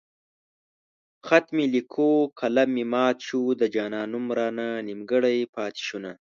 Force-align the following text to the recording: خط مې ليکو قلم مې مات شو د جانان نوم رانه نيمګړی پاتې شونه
خط 1.27 1.45
مې 1.55 1.65
ليکو 1.73 2.09
قلم 2.39 2.69
مې 2.75 2.85
مات 2.93 3.17
شو 3.27 3.41
د 3.59 3.61
جانان 3.75 4.07
نوم 4.13 4.25
رانه 4.37 4.67
نيمګړی 4.87 5.37
پاتې 5.55 5.81
شونه 5.87 6.11